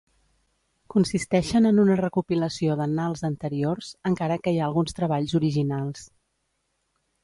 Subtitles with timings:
[0.93, 6.09] Consisteixen en una recopilació d'annals anteriors, encara que hi ha alguns treballs originals.